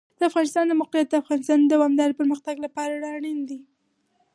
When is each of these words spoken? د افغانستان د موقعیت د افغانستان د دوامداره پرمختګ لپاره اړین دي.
د 0.17 0.21
افغانستان 0.29 0.65
د 0.67 0.73
موقعیت 0.81 1.07
د 1.09 1.15
افغانستان 1.21 1.57
د 1.61 1.67
دوامداره 1.73 2.17
پرمختګ 2.19 2.55
لپاره 2.65 2.93
اړین 3.15 3.39
دي. 3.49 3.59